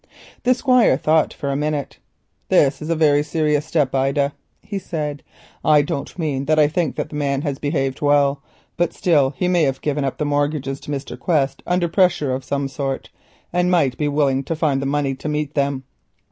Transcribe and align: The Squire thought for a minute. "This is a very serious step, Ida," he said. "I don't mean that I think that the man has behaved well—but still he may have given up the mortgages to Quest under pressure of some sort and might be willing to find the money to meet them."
The 0.41 0.55
Squire 0.55 0.97
thought 0.97 1.31
for 1.31 1.51
a 1.51 1.55
minute. 1.55 1.99
"This 2.49 2.81
is 2.81 2.89
a 2.89 2.95
very 2.95 3.21
serious 3.21 3.67
step, 3.67 3.93
Ida," 3.93 4.33
he 4.63 4.79
said. 4.79 5.21
"I 5.63 5.83
don't 5.83 6.17
mean 6.17 6.45
that 6.45 6.57
I 6.57 6.67
think 6.67 6.95
that 6.95 7.09
the 7.09 7.15
man 7.15 7.43
has 7.43 7.59
behaved 7.59 8.01
well—but 8.01 8.93
still 8.93 9.29
he 9.37 9.47
may 9.47 9.61
have 9.61 9.79
given 9.79 10.03
up 10.03 10.17
the 10.17 10.25
mortgages 10.25 10.79
to 10.79 11.17
Quest 11.17 11.61
under 11.67 11.87
pressure 11.87 12.33
of 12.33 12.43
some 12.43 12.67
sort 12.67 13.11
and 13.53 13.69
might 13.69 13.95
be 13.95 14.07
willing 14.07 14.43
to 14.45 14.55
find 14.55 14.81
the 14.81 14.87
money 14.87 15.13
to 15.13 15.29
meet 15.29 15.53
them." 15.53 15.83